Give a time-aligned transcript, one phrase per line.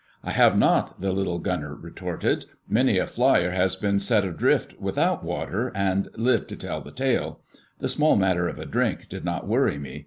[0.23, 2.47] "I have not!" the little gunner retorted.
[2.67, 7.41] "Many a flier has been set adrift without water and lived to tell the tale.
[7.77, 9.99] The small matter of a drink did not worry me.